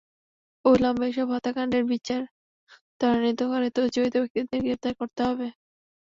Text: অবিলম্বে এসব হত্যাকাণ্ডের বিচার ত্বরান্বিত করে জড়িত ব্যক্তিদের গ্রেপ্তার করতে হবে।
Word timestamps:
অবিলম্বে 0.65 1.05
এসব 1.09 1.27
হত্যাকাণ্ডের 1.33 1.83
বিচার 1.91 2.21
ত্বরান্বিত 2.99 3.39
করে 3.51 3.67
জড়িত 3.95 4.15
ব্যক্তিদের 4.21 4.59
গ্রেপ্তার 4.63 4.93
করতে 4.99 5.21
হবে। 5.27 5.47